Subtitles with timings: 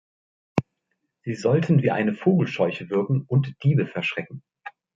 [1.25, 4.41] Sie sollten wie eine Vogelscheuche wirken und Diebe verschrecken.